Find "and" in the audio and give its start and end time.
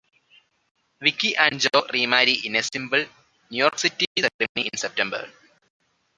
1.37-1.59